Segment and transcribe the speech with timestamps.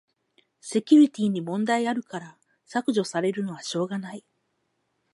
[0.61, 4.25] セキュリティに問題あるから削除されるのはしょうがない